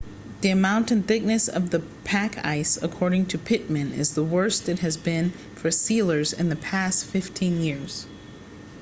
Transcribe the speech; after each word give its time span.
the 0.41 0.49
amount 0.49 0.89
and 0.89 1.05
thickness 1.05 1.47
of 1.47 1.69
the 1.69 1.77
pack 2.03 2.43
ice 2.43 2.75
according 2.81 3.23
to 3.27 3.37
pittman 3.37 3.91
is 3.93 4.15
the 4.15 4.23
worst 4.23 4.67
it 4.67 4.79
has 4.79 4.97
been 4.97 5.29
for 5.53 5.69
sealers 5.69 6.33
in 6.33 6.49
the 6.49 6.55
past 6.55 7.05
15 7.05 7.61
years 7.61 8.07